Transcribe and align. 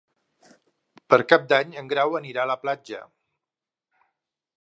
Per 1.13 1.19
Cap 1.33 1.45
d'Any 1.51 1.75
en 1.81 1.91
Grau 1.91 2.17
anirà 2.21 2.45
a 2.45 2.49
la 2.53 2.57
platja. 2.63 3.03